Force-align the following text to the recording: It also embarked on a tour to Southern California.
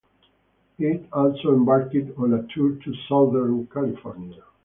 It 0.79 1.05
also 1.13 1.53
embarked 1.53 1.95
on 2.17 2.33
a 2.33 2.47
tour 2.51 2.71
to 2.71 2.95
Southern 3.07 3.67
California. 3.67 4.41